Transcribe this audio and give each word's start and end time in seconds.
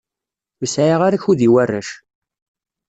Ur 0.61 0.67
sɛiɣ 0.73 0.99
ara 1.07 1.17
akud 1.17 1.39
i 1.47 1.49
warrac. 1.53 1.89